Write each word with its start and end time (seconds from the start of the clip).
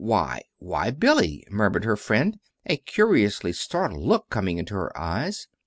"Why, 0.03 0.41
why, 0.57 0.89
Billy!" 0.89 1.45
murmured 1.51 1.85
her 1.85 1.95
friend, 1.95 2.39
a 2.65 2.77
curiously 2.77 3.53
startled 3.53 4.01
look 4.01 4.31
coming 4.31 4.57
into 4.57 4.73
her 4.73 4.91
eyes. 4.97 5.47